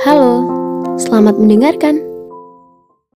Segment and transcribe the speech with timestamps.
[0.00, 0.48] Halo,
[0.96, 2.09] selamat mendengarkan.